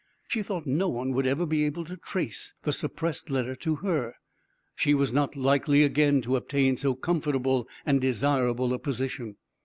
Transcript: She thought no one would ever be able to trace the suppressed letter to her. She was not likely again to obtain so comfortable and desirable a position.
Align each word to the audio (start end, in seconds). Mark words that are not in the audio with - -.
She 0.29 0.41
thought 0.41 0.65
no 0.65 0.89
one 0.89 1.11
would 1.13 1.27
ever 1.27 1.45
be 1.45 1.63
able 1.63 1.85
to 1.85 1.95
trace 1.95 2.55
the 2.63 2.73
suppressed 2.73 3.29
letter 3.29 3.53
to 3.57 3.75
her. 3.85 4.15
She 4.75 4.95
was 4.95 5.13
not 5.13 5.35
likely 5.35 5.83
again 5.83 6.21
to 6.21 6.37
obtain 6.37 6.75
so 6.75 6.95
comfortable 6.95 7.67
and 7.85 8.01
desirable 8.01 8.73
a 8.73 8.79
position. 8.79 9.37